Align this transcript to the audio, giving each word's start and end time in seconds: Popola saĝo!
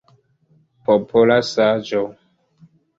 Popola 0.89 1.37
saĝo! 1.53 2.05